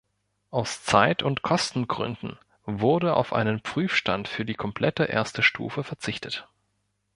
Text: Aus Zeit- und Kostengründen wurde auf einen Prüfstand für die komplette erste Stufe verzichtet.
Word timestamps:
Aus 0.49 0.81
Zeit- 0.83 1.21
und 1.21 1.43
Kostengründen 1.43 2.39
wurde 2.65 3.15
auf 3.15 3.33
einen 3.33 3.61
Prüfstand 3.61 4.27
für 4.27 4.45
die 4.45 4.55
komplette 4.55 5.03
erste 5.03 5.43
Stufe 5.43 5.83
verzichtet. 5.83 6.47